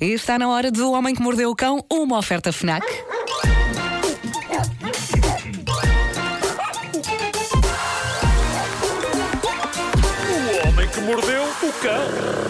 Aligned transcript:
E 0.00 0.06
está 0.06 0.36
na 0.36 0.48
hora 0.48 0.72
do 0.72 0.90
Homem 0.90 1.14
que 1.14 1.22
Mordeu 1.22 1.50
o 1.50 1.54
Cão, 1.54 1.78
uma 1.88 2.18
oferta 2.18 2.52
FNAC. 2.52 2.84
O 10.28 10.68
homem 10.68 10.88
que 10.88 11.00
mordeu 11.00 11.44
o 11.44 11.72
cão. 11.80 12.43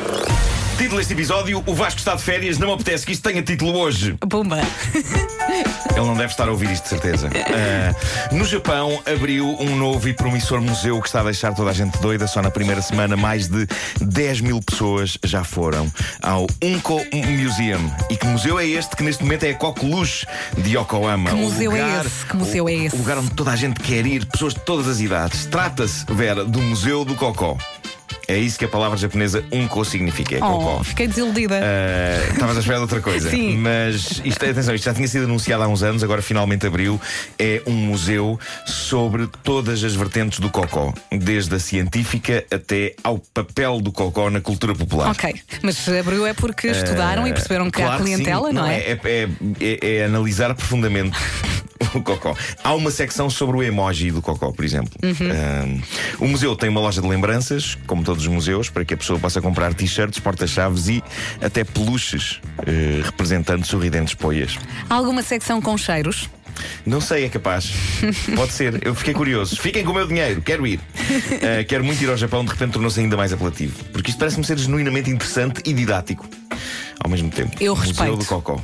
Título 0.85 0.99
deste 0.99 1.15
episódio: 1.15 1.63
O 1.65 1.75
Vasco 1.75 1.99
está 1.99 2.15
de 2.15 2.23
férias, 2.23 2.59
não 2.59 2.67
me 2.69 2.75
apetece 2.75 3.07
que 3.07 3.13
isto 3.13 3.23
tenha 3.27 3.43
título 3.43 3.75
hoje. 3.75 4.19
Pumba! 4.29 4.59
Ele 5.97 6.05
não 6.07 6.13
deve 6.15 6.27
estar 6.31 6.47
a 6.47 6.51
ouvir 6.51 6.71
isto, 6.73 6.83
de 6.83 6.89
certeza. 6.91 7.31
Ah, 7.33 7.95
no 8.35 8.45
Japão, 8.45 9.01
abriu 9.07 9.47
um 9.61 9.77
novo 9.77 10.07
e 10.11 10.13
promissor 10.13 10.61
museu 10.61 11.01
que 11.01 11.07
está 11.07 11.21
a 11.21 11.25
deixar 11.25 11.55
toda 11.55 11.71
a 11.71 11.73
gente 11.73 11.99
doida. 12.01 12.27
Só 12.27 12.43
na 12.43 12.51
primeira 12.51 12.83
semana, 12.83 13.17
mais 13.17 13.49
de 13.49 13.67
10 13.99 14.43
mil 14.43 14.61
pessoas 14.61 15.17
já 15.25 15.43
foram 15.43 15.91
ao 16.21 16.47
Unko 16.63 17.01
Museum. 17.15 17.91
E 18.11 18.17
que 18.19 18.27
museu 18.27 18.59
é 18.59 18.67
este 18.67 18.95
que 18.95 19.03
neste 19.03 19.23
momento 19.23 19.45
é 19.45 19.53
a 19.53 19.55
Coqueluche 19.55 20.27
de 20.59 20.77
Yokohama? 20.77 21.31
Que 21.31 21.37
museu 21.37 21.73
é 21.73 22.01
esse? 22.05 22.27
Que 22.27 22.37
museu 22.37 22.65
o- 22.67 22.69
é 22.69 22.75
esse? 22.75 22.95
O 22.95 22.99
lugar 22.99 23.17
onde 23.17 23.31
toda 23.31 23.53
a 23.53 23.57
gente 23.57 23.81
quer 23.81 24.05
ir, 24.05 24.27
pessoas 24.27 24.53
de 24.53 24.61
todas 24.61 24.87
as 24.87 25.01
idades. 25.01 25.47
Trata-se, 25.47 26.05
Vera, 26.13 26.45
do 26.45 26.61
Museu 26.61 27.07
do 27.07 27.15
Cocó. 27.15 27.57
É 28.27 28.37
isso 28.39 28.59
que 28.59 28.65
a 28.65 28.69
palavra 28.69 28.97
japonesa 28.97 29.45
Unko 29.53 29.85
significa, 29.85 30.37
é. 30.37 30.43
Oh, 30.43 30.83
fiquei 30.83 31.07
desiludida. 31.07 31.57
Uh, 31.61 32.33
Estavas 32.33 32.57
à 32.57 32.61
espera 32.61 32.77
de 32.79 32.83
outra 32.83 33.01
coisa. 33.01 33.29
Sim. 33.31 33.57
Mas 33.59 34.21
isto, 34.25 34.45
atenção, 34.45 34.75
isto 34.75 34.85
já 34.85 34.95
tinha 34.95 35.07
sido 35.09 35.25
anunciado 35.25 35.63
há 35.63 35.69
uns 35.69 35.83
anos, 35.83 36.03
agora 36.03 36.23
finalmente 36.23 36.67
abriu. 36.67 37.01
É 37.39 37.63
um 37.67 37.73
museu 37.73 38.39
sobre 38.67 39.29
todas 39.43 39.83
as 39.85 39.95
vertentes 39.95 40.39
do 40.41 40.49
cocó, 40.51 40.93
desde 41.11 41.55
a 41.55 41.59
científica 41.59 42.45
até 42.51 42.95
ao 43.05 43.19
papel 43.19 43.81
do 43.81 43.93
cocó 43.93 44.31
na 44.31 44.41
cultura 44.41 44.75
popular. 44.75 45.11
Ok, 45.11 45.35
mas 45.63 45.87
abriu 45.89 46.27
é 46.27 46.33
porque 46.33 46.69
estudaram 46.69 47.27
e 47.27 47.33
perceberam 47.33 47.71
que 47.71 47.75
Uh, 47.81 47.85
Claro 47.85 48.01
há 48.01 48.05
clientela, 48.05 48.49
sim. 48.49 48.55
não, 48.55 48.67
é? 48.67 48.77
É, 48.79 49.01
é- 49.05 49.29
é- 49.61 49.97
é 50.01 50.05
analisar 50.05 50.55
profundamente 50.55 51.17
o 51.99 52.03
cocó. 52.05 52.37
Há 52.63 52.75
uma 52.75 52.91
secção 52.91 53.29
sobre 53.31 53.57
o 53.57 53.63
emoji 53.63 54.11
do 54.11 54.23
cocó, 54.23 54.53
por 54.53 54.65
exemplo. 54.65 54.93
Uhum. 55.03 55.81
Um, 56.21 56.25
o 56.25 56.29
museu 56.29 56.55
tem 56.57 56.69
uma 56.69 56.81
loja 56.81 57.01
de 57.01 57.09
lembranças, 57.09 57.77
como 57.87 58.03
todos 58.03 58.23
os 58.23 58.29
museus, 58.29 58.69
para 58.69 58.85
que 58.85 58.95
a 58.95 58.97
pessoa 58.97 59.19
possa 59.19 59.41
comprar 59.41 59.75
t-shirts, 59.75 60.19
porta-chaves 60.19 60.89
e 60.89 61.03
até 61.41 61.65
peluches 61.65 62.41
eh, 62.67 63.03
representando 63.05 63.65
sorridentes 63.67 64.15
poias. 64.15 64.57
Há 64.89 64.95
alguma 64.95 65.23
secção 65.23 65.61
com 65.61 65.77
cheiros? 65.77 66.29
Não 66.87 67.01
sei, 67.01 67.25
é 67.25 67.29
capaz. 67.29 67.73
Pode 68.35 68.53
ser. 68.53 68.87
Eu 68.87 68.95
fiquei 68.95 69.15
curioso. 69.15 69.57
Fiquem 69.57 69.85
com 69.85 69.93
o 69.93 69.95
meu 69.95 70.07
dinheiro, 70.07 70.41
quero 70.43 70.67
ir. 70.67 70.79
Uh, 70.79 71.65
quero 71.67 71.85
muito 71.85 72.03
ir 72.03 72.09
ao 72.09 72.17
Japão, 72.17 72.45
de 72.45 72.51
repente 72.51 72.73
tornou-se 72.73 73.01
ainda 73.01 73.17
mais 73.17 73.33
apelativo. 73.33 73.85
Porque 73.93 74.11
isto 74.11 74.19
parece-me 74.19 74.45
ser 74.45 74.59
genuinamente 74.59 75.11
interessante 75.11 75.63
e 75.65 75.73
didático 75.73 76.27
ao 77.03 77.11
mesmo 77.11 77.31
tempo. 77.31 77.57
Eu 77.61 77.75
Museu 77.75 77.93
respeito. 77.93 78.17
do 78.17 78.25
Cocó. 78.25 78.61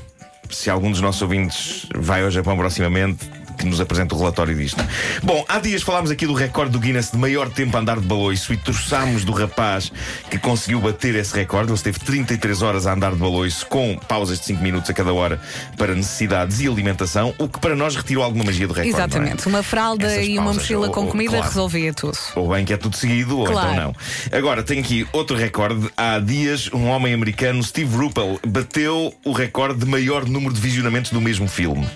Se 0.51 0.69
algum 0.69 0.91
dos 0.91 1.01
nossos 1.01 1.23
ouvintes 1.23 1.87
vai 1.95 2.23
ao 2.23 2.31
Japão 2.31 2.56
proximamente, 2.56 3.29
que 3.61 3.66
nos 3.69 3.80
apresente 3.80 4.14
o 4.14 4.19
relatório 4.19 4.55
disto. 4.56 4.83
Bom, 5.22 5.44
há 5.48 5.58
dias 5.58 5.83
falámos 5.83 6.11
aqui 6.11 6.27
do 6.27 6.33
recorde 6.34 6.72
do 6.72 6.78
Guinness 6.78 7.11
de 7.11 7.19
maior 7.19 7.48
tempo 7.50 7.77
a 7.77 7.80
andar 7.80 8.00
de 8.00 8.06
baloiço 8.06 8.52
e 8.52 8.56
torçámos 8.56 9.25
do 9.25 9.33
rapaz 9.33 9.92
que 10.30 10.39
conseguiu 10.39 10.80
bater 10.80 11.14
esse 11.14 11.34
recorde. 11.34 11.69
Ele 11.70 11.75
esteve 11.77 11.98
33 12.00 12.62
horas 12.62 12.86
a 12.86 12.92
andar 12.94 13.12
de 13.12 13.19
baloiço 13.19 13.67
com 13.67 13.97
pausas 14.08 14.39
de 14.41 14.47
5 14.47 14.62
minutos 14.62 14.89
a 14.91 14.94
cada 14.94 15.12
hora 15.12 15.41
para 15.77 15.94
necessidades 15.94 16.61
e 16.61 16.67
alimentação, 16.69 17.34
o 17.39 17.48
que 17.48 17.58
para 17.61 17.75
nós 17.77 17.94
retirou 17.97 18.25
alguma 18.25 18.44
magia 18.44 18.67
do 18.67 18.72
recorde. 18.72 18.94
é? 18.94 19.05
Exatamente. 19.05 19.47
Uma 19.47 19.62
fralda 19.62 20.06
Essas 20.06 20.27
e 20.27 20.33
uma 20.33 20.45
pausas, 20.45 20.62
mochila 20.62 20.86
ou- 20.86 20.92
com 20.92 21.00
ou- 21.02 21.08
comida 21.08 21.30
claro. 21.33 21.47
resolvia 21.47 21.92
tudo. 21.92 22.17
Ou 22.36 22.48
bem 22.48 22.64
que 22.64 22.72
é 22.72 22.77
tudo 22.77 22.97
seguido, 22.97 23.39
ou 23.39 23.47
Claro. 23.47 23.72
então 23.72 23.84
não. 24.30 24.39
Agora, 24.39 24.62
tenho 24.62 24.80
aqui 24.80 25.06
outro 25.12 25.36
recorde. 25.36 25.91
Há 25.97 26.19
dias, 26.19 26.70
um 26.72 26.86
homem 26.89 27.12
americano, 27.12 27.62
Steve 27.62 27.95
Ruppel, 27.97 28.39
bateu 28.47 29.12
o 29.24 29.33
recorde 29.33 29.80
de 29.80 29.86
maior 29.86 30.24
número 30.27 30.55
de 30.55 30.61
visionamentos 30.61 31.11
do 31.11 31.20
mesmo 31.20 31.48
filme. 31.48 31.86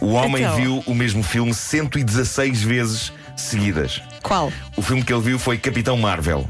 O 0.00 0.12
homem 0.12 0.42
Então. 0.42 0.56
viu 0.56 0.82
o 0.86 0.94
mesmo 0.94 1.09
filme 1.22 1.52
116 1.54 2.62
vezes 2.62 3.12
seguidas. 3.36 4.00
Qual? 4.22 4.52
O 4.76 4.82
filme 4.82 5.02
que 5.02 5.12
ele 5.12 5.22
viu 5.22 5.38
foi 5.38 5.58
Capitão 5.58 5.96
Marvel. 5.96 6.48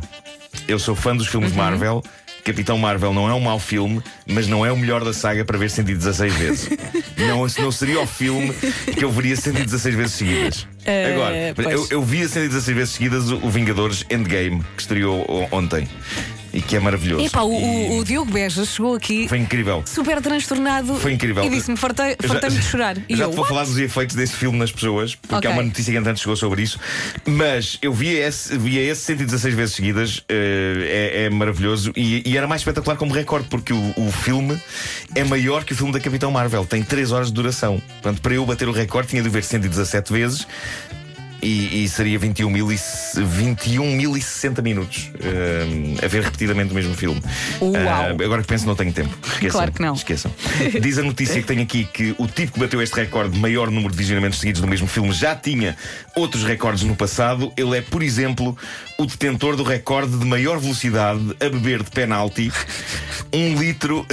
Eu 0.66 0.78
sou 0.78 0.94
fã 0.94 1.14
dos 1.16 1.26
filmes 1.28 1.50
Uhum. 1.52 1.56
Marvel. 1.58 2.04
Capitão 2.44 2.78
Marvel 2.78 3.12
não 3.12 3.28
é 3.28 3.34
um 3.34 3.40
mau 3.40 3.58
filme, 3.58 4.02
mas 4.26 4.48
não 4.48 4.64
é 4.64 4.72
o 4.72 4.76
melhor 4.76 5.04
da 5.04 5.12
saga 5.12 5.44
para 5.44 5.58
ver 5.58 5.70
116 5.70 6.34
vezes. 6.34 6.70
não, 7.18 7.46
não 7.62 7.70
seria 7.70 8.00
o 8.00 8.06
filme 8.06 8.52
que 8.96 9.04
eu 9.04 9.10
veria 9.12 9.36
116 9.36 9.94
vezes 9.94 10.12
seguidas. 10.14 10.66
Eh, 10.86 11.12
Agora, 11.12 11.34
pois. 11.54 11.68
eu, 11.68 11.86
eu 11.98 12.02
via 12.02 12.26
116 12.26 12.76
vezes 12.76 12.94
seguidas 12.94 13.30
o 13.30 13.50
Vingadores 13.50 14.06
Endgame, 14.10 14.64
que 14.74 14.80
estreou 14.80 15.48
ontem. 15.52 15.86
E 16.52 16.60
que 16.60 16.74
é 16.76 16.80
maravilhoso. 16.80 17.24
Epá, 17.24 17.42
o, 17.42 17.52
E 17.52 17.90
o, 17.90 17.98
o 17.98 18.04
Diogo 18.04 18.30
Beja 18.32 18.64
chegou 18.64 18.94
aqui 18.94 19.28
Foi 19.28 19.38
incrível. 19.38 19.82
super 19.86 20.20
transtornado 20.20 20.94
Foi 20.96 21.12
incrível. 21.12 21.44
e 21.44 21.48
disse-me: 21.50 21.76
fartei- 21.76 22.16
fartei-me 22.26 22.56
de 22.58 22.62
chorar. 22.64 22.96
E 23.08 23.16
já 23.16 23.24
eu, 23.24 23.30
te 23.30 23.36
vou 23.36 23.44
"What?" 23.44 23.48
falar 23.54 23.64
dos 23.64 23.78
efeitos 23.78 24.16
desse 24.16 24.34
filme 24.34 24.58
nas 24.58 24.72
pessoas, 24.72 25.14
porque 25.14 25.34
Ok. 25.34 25.50
há 25.50 25.52
uma 25.52 25.62
notícia 25.62 25.92
que 25.92 25.98
entretanto 25.98 26.20
chegou 26.20 26.36
sobre 26.36 26.62
isso. 26.62 26.78
Mas 27.24 27.78
eu 27.82 27.92
via 27.92 28.26
esse, 28.26 28.56
via 28.58 28.82
esse 28.82 29.00
116 29.02 29.54
vezes 29.54 29.74
seguidas, 29.74 30.24
eh, 30.28 31.12
é, 31.14 31.24
é 31.24 31.30
maravilhoso 31.30 31.92
e, 31.96 32.22
e 32.28 32.36
era 32.36 32.46
mais 32.48 32.60
espetacular 32.62 32.96
como 32.96 33.12
recorde, 33.12 33.46
porque 33.48 33.72
o, 33.72 33.94
o 33.96 34.10
filme 34.12 34.58
é 35.14 35.24
maior 35.24 35.64
que 35.64 35.72
o 35.72 35.76
filme 35.76 35.92
da 35.92 36.00
Capitão 36.00 36.30
Marvel, 36.30 36.64
tem 36.66 36.82
3 36.82 37.12
horas 37.12 37.28
de 37.28 37.32
duração. 37.34 37.80
Portanto, 38.02 38.20
para 38.20 38.34
eu 38.34 38.44
bater 38.44 38.68
o 38.68 38.72
recorde, 38.72 39.08
tinha 39.08 39.22
de 39.22 39.28
ver 39.28 39.44
117 39.44 40.12
vezes. 40.12 40.46
E, 41.42 41.84
e 41.84 41.88
seria 41.88 42.18
21 42.18 42.50
mil 42.50 42.70
e, 42.70 42.74
21.060 42.74 44.62
minutos 44.62 45.10
eh, 45.20 46.04
a 46.04 46.06
ver 46.06 46.22
repetidamente 46.22 46.72
o 46.72 46.74
mesmo 46.74 46.94
filme. 46.94 47.22
Ah, 47.88 48.10
agora 48.10 48.42
que 48.42 48.48
penso, 48.48 48.66
não 48.66 48.74
tenho 48.74 48.92
tempo. 48.92 49.16
Esqueçam. 49.26 49.50
Claro 49.50 49.72
que 49.72 49.82
não. 49.82 49.94
Esqueçam. 49.94 50.32
Diz 50.80 50.98
a 50.98 51.02
notícia 51.02 51.40
que 51.40 51.46
tem 51.46 51.60
aqui 51.60 51.84
que 51.84 52.14
o 52.18 52.26
tipo 52.26 52.52
que 52.52 52.60
bateu 52.60 52.82
este 52.82 52.94
recorde 52.96 53.32
de 53.32 53.38
maior 53.38 53.70
número 53.70 53.90
de 53.90 53.98
visionamentos 53.98 54.38
seguidos 54.38 54.60
do 54.60 54.66
mesmo 54.66 54.86
filme 54.86 55.12
já 55.12 55.34
tinha 55.34 55.76
outros 56.14 56.44
recordes 56.44 56.84
no 56.84 56.94
passado. 56.94 57.52
Ele 57.56 57.78
é, 57.78 57.80
por 57.80 58.02
exemplo, 58.02 58.56
o 58.98 59.06
detentor 59.06 59.56
do 59.56 59.62
recorde 59.62 60.18
de 60.18 60.24
maior 60.26 60.58
velocidade 60.58 61.36
a 61.40 61.48
beber 61.48 61.82
de 61.82 61.90
penalti 61.90 62.52
um 63.32 63.54
litro 63.58 64.06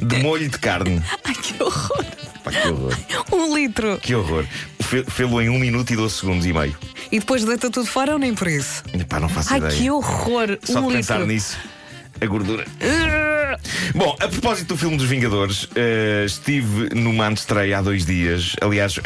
de 0.00 0.16
molho 0.22 0.48
de 0.48 0.58
carne. 0.58 1.02
Ai, 1.24 1.34
que 1.34 1.62
horror! 1.62 2.04
Pá, 2.44 2.50
que 2.50 2.68
horror. 2.68 2.96
Um 3.32 3.54
litro! 3.56 3.98
Que 4.00 4.14
horror. 4.14 4.46
Fê-lo 5.08 5.40
em 5.40 5.48
1 5.48 5.58
minuto 5.58 5.92
e 5.92 5.96
12 5.96 6.14
segundos 6.14 6.46
e 6.46 6.52
meio. 6.52 6.76
E 7.10 7.18
depois 7.18 7.44
deita 7.44 7.70
tudo 7.70 7.86
fora 7.86 8.12
ou 8.12 8.18
nem 8.18 8.34
por 8.34 8.48
isso? 8.48 8.82
Pá, 9.08 9.18
não 9.20 9.28
faço 9.28 9.52
Ai, 9.52 9.58
ideia. 9.58 9.72
que 9.72 9.90
horror! 9.90 10.58
Só 10.62 10.80
um 10.80 10.88
de 10.88 10.94
pensar 10.94 11.14
litro. 11.18 11.32
nisso, 11.32 11.56
a 12.20 12.26
gordura. 12.26 12.64
Bom, 13.94 14.14
a 14.20 14.28
propósito 14.28 14.68
do 14.68 14.76
filme 14.76 14.96
dos 14.96 15.06
Vingadores, 15.06 15.68
eh, 15.74 16.24
estive 16.26 16.90
numa 16.94 17.26
antestreia 17.26 17.78
há 17.78 17.82
dois 17.82 18.04
dias. 18.04 18.54
Aliás, 18.60 18.98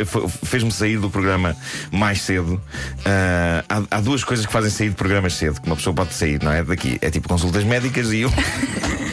fez-me 0.44 0.72
sair 0.72 0.98
do 0.98 1.08
programa 1.08 1.56
mais 1.90 2.22
cedo. 2.22 2.60
Ah, 3.04 3.64
há, 3.68 3.82
há 3.98 4.00
duas 4.00 4.24
coisas 4.24 4.44
que 4.46 4.52
fazem 4.52 4.70
sair 4.70 4.88
de 4.90 4.96
programas 4.96 5.34
cedo, 5.34 5.60
que 5.60 5.66
uma 5.66 5.76
pessoa 5.76 5.94
pode 5.94 6.14
sair, 6.14 6.42
não 6.42 6.50
é? 6.52 6.64
Daqui. 6.64 6.98
É 7.00 7.10
tipo 7.10 7.28
consultas 7.28 7.62
médicas 7.64 8.12
e 8.12 8.24
um. 8.26 8.30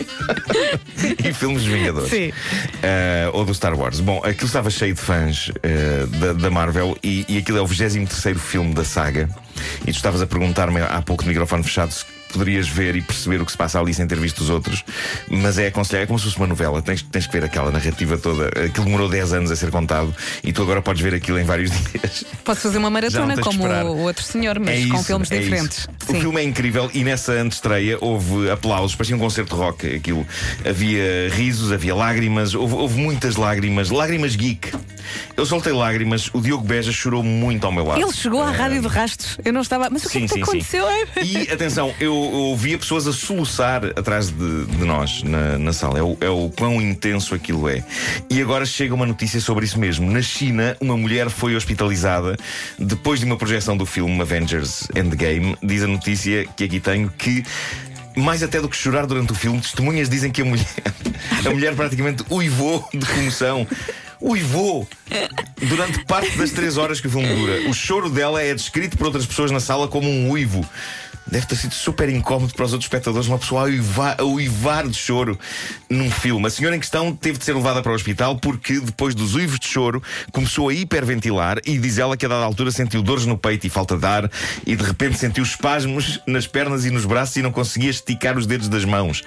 e 1.24 1.34
filmes 1.34 1.64
dos 1.64 1.72
Vingadores. 1.72 2.10
Sim. 2.10 2.32
Ah, 2.84 3.30
ou 3.34 3.46
do 3.46 3.54
Star 3.54 3.78
Wars. 3.78 4.00
Bom, 4.00 4.22
aquilo 4.24 4.48
estava 4.48 4.70
cheio 4.70 4.94
de 4.94 5.02
fãs 5.02 5.52
ah, 5.64 6.18
da, 6.18 6.34
da 6.34 6.50
Marvel 6.50 6.98
e, 7.04 7.26
e 7.28 7.38
aquilo 7.38 7.58
é 7.58 7.62
o 7.62 7.68
23 7.68 8.40
filme 8.42 8.74
da 8.74 8.84
saga. 8.84 9.30
E 9.82 9.92
tu 9.92 9.96
estavas 9.96 10.22
a 10.22 10.28
perguntar-me 10.28 10.82
há 10.82 11.02
pouco 11.02 11.24
de 11.24 11.30
microfone 11.30 11.64
fechado 11.64 11.94
poderias 12.32 12.68
ver 12.68 12.96
e 12.96 13.02
perceber 13.02 13.42
o 13.42 13.46
que 13.46 13.52
se 13.52 13.58
passa 13.58 13.80
ali 13.80 13.94
sem 13.94 14.08
ter 14.08 14.20
visto 14.20 14.40
os 14.40 14.50
outros, 14.50 14.84
mas 15.30 15.58
é 15.58 15.68
aconselhar, 15.68 16.04
é 16.04 16.06
como 16.06 16.20
se 16.20 16.26
fosse 16.26 16.38
uma 16.38 16.48
novela, 16.48 16.82
tens, 16.82 17.02
tens 17.02 17.28
que 17.28 17.34
ver 17.34 17.44
aquela 17.46 17.72
narrativa 17.72 18.18
toda. 18.18 18.48
Aquilo 18.48 18.86
demorou 18.86 19.10
10 19.10 19.34
anos 19.34 19.52
a 19.52 19.56
ser 19.56 19.72
contado 19.72 20.14
e 20.44 20.52
tu 20.52 20.62
agora 20.62 20.82
podes 20.82 21.02
ver 21.02 21.14
aquilo 21.14 21.40
em 21.40 21.44
vários 21.44 21.72
dias. 21.92 22.26
Posso 22.44 22.62
fazer 22.62 22.78
uma 22.78 22.90
maratona 22.90 23.38
como 23.38 23.66
o 23.66 24.00
outro 24.02 24.24
senhor, 24.24 24.60
mas 24.60 24.70
É 24.70 24.88
com 24.88 24.96
isso, 24.96 25.04
filmes 25.04 25.32
é 25.32 25.40
diferentes. 25.40 25.88
O 26.08 26.14
filme 26.14 26.42
é 26.42 26.44
incrível 26.44 26.90
e 26.94 27.04
nessa 27.04 27.34
antestreia 27.34 27.98
houve 28.02 28.50
aplausos, 28.50 28.96
parecia 28.96 29.16
um 29.16 29.20
concerto 29.20 29.56
de 29.56 29.62
rock. 29.62 29.96
Aquilo 29.96 30.26
havia 30.68 31.30
risos, 31.32 31.72
havia 31.72 31.96
lágrimas, 31.96 32.54
houve, 32.54 32.76
houve 32.76 33.00
muitas 33.00 33.36
lágrimas, 33.36 33.90
lágrimas 33.90 34.36
geek. 34.36 34.72
Eu 35.36 35.46
soltei 35.46 35.74
lágrimas, 35.74 36.30
o 36.34 36.42
Diogo 36.42 36.64
Beja 36.66 36.92
chorou 36.92 37.24
muito 37.24 37.66
ao 37.66 37.72
meu 37.72 37.86
lado. 37.86 38.02
Ele 38.02 38.12
chegou 38.14 38.42
à 38.42 38.52
Eh, 38.54 38.56
rádio 38.58 38.82
de 38.82 38.88
rastos. 38.88 39.38
Eu 39.44 39.54
não 39.54 39.62
estava. 39.62 39.90
Mas 39.90 40.06
o 40.06 40.10
que 40.10 40.18
é 40.18 40.22
Sim, 40.22 40.28
que 40.28 40.34
te 40.34 40.34
sim, 40.34 40.44
sim. 40.62 40.78
aconteceu? 40.80 40.86
E 41.24 41.52
atenção, 41.52 41.94
eu, 42.00 42.14
eu 42.14 42.14
ouvia 42.14 42.78
pessoas 42.78 43.08
a 43.08 43.14
soluçar 43.14 43.86
atrás 43.86 44.30
de, 44.30 44.66
de 44.66 44.86
nós 44.86 45.24
na, 45.24 45.58
na 45.58 45.74
sala. 45.74 46.00
É 46.00 46.04
o, 46.04 46.18
é 46.22 46.30
o 46.30 46.50
quão 46.50 46.82
intenso 46.82 47.36
aquilo 47.36 47.68
é. 47.70 47.84
E 48.30 48.42
agora 48.42 48.66
chega 48.66 48.94
uma 48.94 49.06
notícia 49.06 49.40
sobre 49.40 49.66
isso 49.66 49.80
mesmo. 49.80 50.10
Na 50.12 50.22
China, 50.22 50.76
uma 50.80 50.98
mulher 50.98 51.30
foi 51.30 51.56
hospitalizada 51.56 52.36
depois 52.80 53.20
de 53.20 53.26
uma 53.26 53.38
projeção 53.38 53.76
do 53.78 53.86
filme 53.86 54.20
Avengers 54.22 54.88
Endgame. 54.96 55.56
Diz 55.62 55.84
a 55.84 55.88
notícia 55.88 56.46
que 56.56 56.64
aqui 56.64 56.80
tenho 56.80 57.10
que. 57.18 57.44
Mais 58.16 58.42
até 58.42 58.60
do 58.60 58.68
que 58.68 58.76
chorar 58.76 59.06
durante 59.06 59.32
o 59.32 59.36
filme, 59.36 59.62
testemunhas 59.62 60.10
dizem 60.10 60.32
que 60.32 60.42
a 60.42 60.46
mulher, 60.46 60.66
a 61.46 61.50
mulher 61.52 61.76
praticamente 61.76 62.24
uivou 62.32 62.88
de 62.92 63.06
comoção. 63.06 63.68
Uivou 64.22 64.88
durante 65.68 66.04
parte 66.06 66.38
das 66.38 66.52
três 66.52 66.78
horas 66.78 67.00
que 67.00 67.08
o 67.08 67.10
filme 67.10 67.28
dura. 67.28 67.70
O 67.70 67.74
choro 67.74 68.10
dela 68.10 68.42
é 68.42 68.54
descrito 68.54 68.98
por 68.98 69.08
outras 69.08 69.26
pessoas 69.26 69.52
na 69.52 69.60
sala 69.60 69.88
como 69.88 70.10
um 70.10 70.30
uivo. 70.32 70.68
Deve 71.30 71.46
ter 71.46 71.58
sido 71.58 71.74
super 71.74 72.08
incómodo 72.08 72.54
para 72.54 72.66
os 72.66 72.72
outros 72.72 72.86
espectadores 72.86 73.28
uma 73.28 73.38
pessoa 73.38 73.62
a 73.62 73.66
uivar, 73.66 74.16
a 74.18 74.24
uivar 74.24 74.88
de 74.88 74.96
choro 74.96 75.38
num 75.90 76.10
filme. 76.10 76.48
A 76.48 76.50
senhora 76.50 76.76
em 76.76 76.80
questão 76.80 77.14
teve 77.14 77.38
de 77.38 77.44
ser 77.44 77.54
levada 77.54 77.82
para 77.82 77.92
o 77.92 77.96
hospital 77.96 78.38
porque, 78.38 78.80
depois 78.80 79.14
dos 79.14 79.36
uivos 79.36 79.60
de 79.60 79.68
choro, 79.68 80.02
começou 80.32 80.70
a 80.70 80.74
hiperventilar 80.74 81.60
e 81.66 81.78
diz 81.78 81.98
ela 81.98 82.16
que 82.16 82.26
a 82.26 82.30
dada 82.30 82.46
altura 82.46 82.72
sentiu 82.72 83.02
dores 83.02 83.26
no 83.26 83.38
peito 83.38 83.68
e 83.68 83.70
falta 83.70 83.98
de 83.98 84.06
ar 84.06 84.32
e 84.66 84.76
de 84.76 84.84
repente 84.84 85.18
sentiu 85.18 85.44
espasmos 85.44 86.22
nas 86.26 86.48
pernas 86.48 86.86
e 86.86 86.92
nos 86.92 87.04
braços 87.04 87.36
e 87.36 87.42
não 87.42 87.52
conseguia 87.52 87.90
esticar 87.90 88.38
os 88.38 88.48
dedos 88.48 88.70
das 88.70 88.86
mãos. 88.86 89.22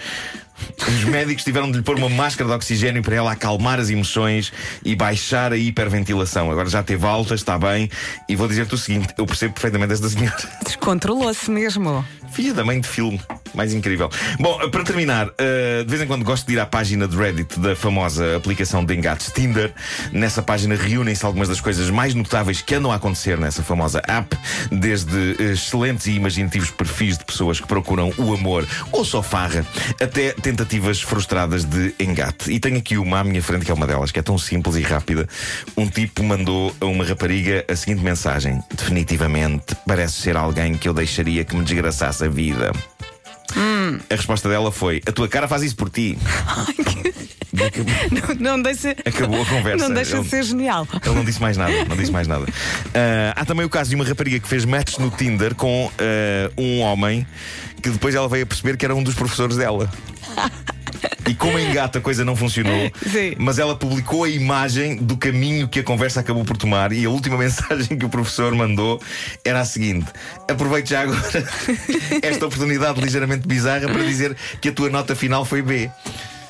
Os 0.86 1.04
médicos 1.04 1.44
tiveram 1.44 1.70
de 1.70 1.78
lhe 1.78 1.82
pôr 1.82 1.96
uma 1.96 2.08
máscara 2.08 2.48
de 2.48 2.56
oxigênio 2.56 3.02
para 3.02 3.14
ela 3.14 3.32
acalmar 3.32 3.78
as 3.78 3.90
emoções 3.90 4.52
e 4.84 4.96
baixar 4.96 5.52
a 5.52 5.56
hiperventilação. 5.56 6.50
Agora 6.50 6.68
já 6.68 6.82
teve 6.82 7.06
alta, 7.06 7.34
está 7.34 7.58
bem. 7.58 7.90
E 8.28 8.36
vou 8.36 8.48
dizer-te 8.48 8.74
o 8.74 8.78
seguinte: 8.78 9.14
eu 9.16 9.26
percebo 9.26 9.54
perfeitamente 9.54 9.92
esta 9.92 10.08
senhora. 10.08 10.36
Descontrolou-se 10.64 11.50
mesmo. 11.50 12.04
Filha 12.32 12.54
da 12.54 12.64
mãe 12.64 12.80
de 12.80 12.88
filme. 12.88 13.20
Mais 13.54 13.72
incrível. 13.74 14.08
Bom, 14.38 14.58
para 14.70 14.84
terminar, 14.84 15.28
uh, 15.28 15.84
de 15.84 15.90
vez 15.90 16.02
em 16.02 16.06
quando 16.06 16.24
gosto 16.24 16.46
de 16.46 16.54
ir 16.54 16.60
à 16.60 16.66
página 16.66 17.06
de 17.08 17.16
Reddit 17.16 17.58
da 17.58 17.74
famosa 17.74 18.36
aplicação 18.36 18.84
de 18.84 18.94
engates 18.94 19.30
Tinder. 19.32 19.72
Nessa 20.12 20.42
página 20.42 20.74
reúnem-se 20.74 21.24
algumas 21.24 21.48
das 21.48 21.60
coisas 21.60 21.90
mais 21.90 22.14
notáveis 22.14 22.62
que 22.62 22.74
andam 22.74 22.92
a 22.92 22.96
acontecer 22.96 23.38
nessa 23.38 23.62
famosa 23.62 24.02
app, 24.06 24.36
desde 24.70 25.16
uh, 25.16 25.52
excelentes 25.52 26.06
e 26.06 26.12
imaginativos 26.12 26.70
perfis 26.70 27.18
de 27.18 27.24
pessoas 27.24 27.60
que 27.60 27.66
procuram 27.66 28.12
o 28.16 28.34
amor 28.34 28.66
ou 28.92 29.04
só 29.04 29.22
farra, 29.22 29.64
até 30.00 30.32
tentativas 30.32 31.00
frustradas 31.00 31.64
de 31.64 31.94
engate. 31.98 32.50
E 32.52 32.60
tenho 32.60 32.78
aqui 32.78 32.96
uma 32.96 33.20
à 33.20 33.24
minha 33.24 33.42
frente, 33.42 33.64
que 33.64 33.70
é 33.70 33.74
uma 33.74 33.86
delas, 33.86 34.10
que 34.10 34.18
é 34.18 34.22
tão 34.22 34.38
simples 34.38 34.76
e 34.76 34.82
rápida. 34.82 35.28
Um 35.76 35.86
tipo 35.86 36.22
mandou 36.22 36.74
a 36.80 36.86
uma 36.86 37.04
rapariga 37.04 37.64
a 37.68 37.76
seguinte 37.76 38.02
mensagem: 38.02 38.62
Definitivamente, 38.74 39.76
parece 39.86 40.14
ser 40.14 40.36
alguém 40.36 40.74
que 40.74 40.88
eu 40.88 40.94
deixaria 40.94 41.44
que 41.44 41.56
me 41.56 41.64
desgraçasse 41.64 42.24
a 42.24 42.28
vida. 42.28 42.72
Hum. 43.56 43.98
A 44.08 44.14
resposta 44.14 44.48
dela 44.48 44.70
foi: 44.70 45.02
A 45.06 45.12
tua 45.12 45.28
cara 45.28 45.48
faz 45.48 45.62
isso 45.62 45.76
por 45.76 45.90
ti. 45.90 46.18
não, 48.10 48.54
não 48.56 48.62
deixa. 48.62 48.90
Acabou 49.04 49.42
a 49.42 49.46
conversa. 49.46 49.88
Não 49.88 49.94
deixa 49.94 50.16
ele, 50.16 50.24
de 50.24 50.28
ser 50.30 50.42
genial. 50.42 50.86
Ele 51.04 51.14
não 51.14 51.24
disse 51.24 51.40
mais 51.40 51.56
nada. 51.56 51.84
Não 51.84 51.96
disse 51.96 52.12
mais 52.12 52.26
nada. 52.26 52.44
Uh, 52.44 53.32
há 53.34 53.44
também 53.44 53.66
o 53.66 53.70
caso 53.70 53.90
de 53.90 53.96
uma 53.96 54.04
rapariga 54.04 54.38
que 54.38 54.48
fez 54.48 54.64
match 54.64 54.98
no 54.98 55.10
Tinder 55.10 55.54
com 55.54 55.86
uh, 55.86 55.90
um 56.56 56.80
homem 56.80 57.26
que 57.82 57.90
depois 57.90 58.14
ela 58.14 58.28
veio 58.28 58.44
a 58.44 58.46
perceber 58.46 58.76
que 58.76 58.84
era 58.84 58.94
um 58.94 59.02
dos 59.02 59.14
professores 59.14 59.56
dela. 59.56 59.90
E 61.28 61.34
como 61.34 61.58
em 61.58 61.72
gato 61.72 61.98
a 61.98 62.00
coisa 62.00 62.24
não 62.24 62.34
funcionou, 62.34 62.90
Sim. 63.02 63.34
mas 63.38 63.58
ela 63.58 63.76
publicou 63.76 64.24
a 64.24 64.28
imagem 64.28 64.96
do 64.96 65.16
caminho 65.16 65.68
que 65.68 65.80
a 65.80 65.82
conversa 65.82 66.20
acabou 66.20 66.44
por 66.44 66.56
tomar. 66.56 66.92
E 66.92 67.04
a 67.04 67.10
última 67.10 67.36
mensagem 67.38 67.96
que 67.96 68.04
o 68.04 68.08
professor 68.08 68.54
mandou 68.54 69.00
era 69.44 69.60
a 69.60 69.64
seguinte: 69.64 70.06
aproveite 70.48 70.90
já 70.90 71.02
agora 71.02 71.20
esta 72.22 72.46
oportunidade 72.46 73.00
ligeiramente 73.00 73.46
bizarra 73.46 73.88
para 73.88 74.02
dizer 74.02 74.36
que 74.60 74.68
a 74.68 74.72
tua 74.72 74.90
nota 74.90 75.14
final 75.14 75.44
foi 75.44 75.62
B. 75.62 75.90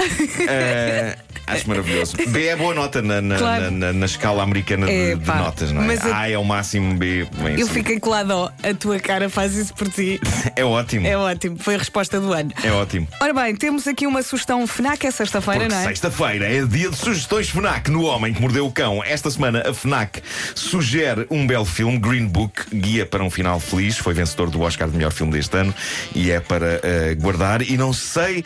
Uh, 0.05 1.31
Acho 1.47 1.69
maravilhoso. 1.69 2.17
B 2.29 2.47
é 2.47 2.55
boa 2.55 2.73
nota 2.75 3.03
na, 3.03 3.21
na, 3.21 3.37
Claro. 3.37 3.65
na, 3.65 3.71
na- 3.71 3.93
na 3.93 4.07
escala 4.07 4.43
americana 4.43 4.87
de, 4.87 5.17
de 5.17 5.27
notas, 5.27 5.73
não 5.73 5.83
é? 5.83 5.87
Mas 5.87 6.07
a- 6.07 6.17
A 6.21 6.31
é 6.31 6.39
o 6.39 6.45
máximo, 6.45 6.95
B. 6.95 7.27
bem, 7.43 7.59
Eu 7.59 7.67
fiquei 7.67 7.99
colado, 7.99 8.31
ó, 8.31 8.51
a 8.63 8.73
tua 8.75 9.01
cara 9.01 9.29
faz 9.29 9.57
isso 9.57 9.75
por 9.75 9.89
ti. 9.89 10.21
É 10.57 10.65
ótimo. 10.65 11.07
É 11.07 11.17
ótimo, 11.17 11.57
foi 11.59 11.75
a 11.75 11.79
resposta 11.79 12.21
do 12.21 12.33
ano. 12.33 12.51
É 12.63 12.71
ótimo. 12.73 13.07
Ora 13.21 13.33
bem, 13.33 13.55
temos 13.57 13.87
aqui 13.87 14.07
uma 14.07 14.23
sugestão 14.23 14.67
FNAC, 14.67 15.07
é 15.07 15.11
sexta-feira, 15.11 15.69
não 15.69 15.77
é? 15.77 15.85
sexta-feira 15.85 16.47
é 16.53 16.65
dia 16.65 16.91
de 16.91 16.97
sugestões 16.97 17.49
FNAC 17.49 17.91
no 17.91 18.05
Homem 18.05 18.33
que 18.35 18.41
Mordeu 18.41 18.67
o 18.67 18.73
Cão. 18.73 19.03
Esta 19.05 19.31
semana 19.31 19.63
a 19.67 19.73
FNAC 19.75 20.23
sugere 20.55 21.27
um 21.31 21.47
belo 21.47 21.65
filme, 21.65 21.99
Green 21.99 22.27
Book, 22.27 22.63
Guia 22.75 23.07
para 23.07 23.23
um 23.25 23.31
Final 23.31 23.59
Feliz. 23.61 23.97
Foi 23.97 24.13
vencedor 24.15 24.51
do 24.51 24.61
Oscar 24.61 24.89
de 24.89 24.97
melhor 24.97 25.13
filme 25.13 25.33
deste 25.33 25.57
ano 25.57 25.75
e 26.15 26.31
é 26.31 26.41
para 26.41 26.81
eh, 26.83 27.15
guardar. 27.19 27.63
E 27.63 27.77
não 27.77 27.93
sei, 27.93 28.45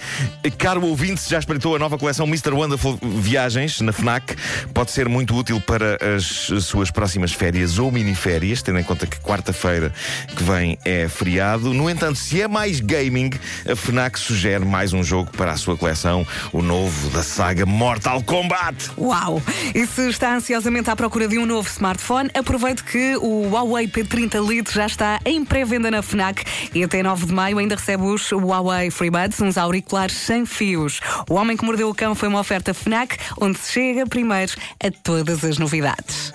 caro 0.58 0.84
ouvinte, 0.84 1.20
se 1.20 1.30
já 1.30 1.38
espreitou 1.44 1.76
a 1.76 1.78
nova 1.78 1.98
coleção 1.98 2.26
Mr. 2.26 2.52
Wonderful 2.52 2.98
Viagens 3.02 3.82
na 3.82 3.92
FNAC. 3.92 4.34
Pode 4.72 4.90
ser 4.90 5.10
muito 5.10 5.36
útil 5.36 5.60
para 5.60 5.98
as 6.16 6.24
suas 6.64 6.90
próximas 6.90 7.32
férias 7.32 7.78
ou 7.78 7.92
miniférias, 7.92 8.62
tendo 8.62 8.78
em 8.78 8.82
conta 8.82 9.06
que 9.06 9.18
quarta-feira 9.20 9.92
que 10.34 10.42
vem 10.42 10.78
é 10.86 11.06
feriado. 11.06 11.74
No 11.74 11.90
entanto, 11.90 12.18
se 12.18 12.40
é 12.40 12.48
mais 12.48 12.80
gaming, 12.80 13.30
a 13.70 13.76
FNAC 13.76 14.18
sugere 14.18 14.64
mais 14.64 14.94
um 14.94 15.04
jogo 15.04 15.30
para 15.36 15.52
a 15.52 15.56
sua 15.58 15.76
coleção, 15.76 16.26
o 16.50 16.62
novo 16.62 17.10
da 17.10 17.22
saga 17.22 17.66
Mortal 17.66 18.22
Kombat. 18.22 18.92
Uau! 18.96 19.42
E 19.74 19.86
se 19.86 20.08
está 20.08 20.34
ansiosamente 20.34 20.88
à 20.88 20.96
procura 20.96 21.28
de 21.28 21.38
um 21.38 21.44
novo 21.44 21.68
smartphone, 21.68 22.30
aproveite 22.32 22.82
que 22.84 23.16
o 23.16 23.50
Huawei 23.50 23.86
P30 23.86 24.48
Lite 24.48 24.72
já 24.72 24.86
está 24.86 25.20
em 25.26 25.44
pré-venda 25.44 25.90
na 25.90 26.00
FNAC 26.00 26.42
e 26.72 26.82
até 26.82 27.02
9 27.02 27.26
de 27.26 27.34
maio 27.34 27.58
ainda 27.58 27.76
recebe 27.76 28.04
os 28.04 28.32
Huawei 28.32 28.90
FreeBuds, 28.90 29.42
uns 29.42 29.58
auriculares 29.58 30.16
sem 30.16 30.46
fios. 30.46 31.00
O 31.34 31.36
Homem 31.36 31.56
que 31.56 31.64
Mordeu 31.64 31.90
o 31.90 31.94
Cão 31.96 32.14
foi 32.14 32.28
uma 32.28 32.38
oferta 32.38 32.72
FNAC, 32.72 33.18
onde 33.40 33.58
se 33.58 33.72
chega 33.72 34.06
primeiro 34.06 34.52
a 34.78 34.88
todas 35.02 35.42
as 35.42 35.58
novidades. 35.58 36.32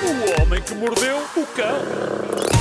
O 0.00 0.42
homem 0.42 0.62
que 0.62 0.74
mordeu 0.76 1.16
o 1.36 1.46
cão. 1.46 2.51